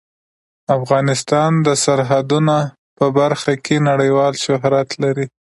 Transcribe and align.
افغانستان 0.79 1.51
د 1.65 1.67
سرحدونه 1.85 2.55
په 2.97 3.05
برخه 3.17 3.53
کې 3.65 3.75
نړیوال 3.89 4.33
شهرت 4.45 4.89
لري. 5.03 5.25